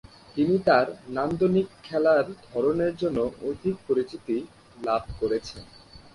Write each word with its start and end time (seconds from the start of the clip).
তিনি 0.37 0.55
তার 0.67 0.85
নান্দনিক 1.09 1.67
খেলার 1.83 2.25
ধরনের 2.47 2.93
জন্য 2.95 3.17
অধিক 3.49 3.75
পরিচিতি 3.87 4.37
লাভ 4.77 5.03
করেছেন। 5.19 5.63